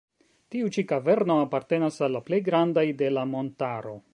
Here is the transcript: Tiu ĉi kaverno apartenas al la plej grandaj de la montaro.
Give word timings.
Tiu 0.53 0.69
ĉi 0.77 0.83
kaverno 0.91 1.35
apartenas 1.41 2.01
al 2.07 2.17
la 2.19 2.23
plej 2.31 2.41
grandaj 2.51 2.87
de 3.03 3.15
la 3.19 3.27
montaro. 3.35 3.95